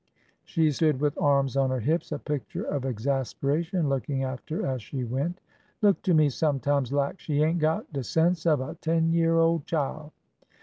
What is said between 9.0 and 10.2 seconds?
year ole chile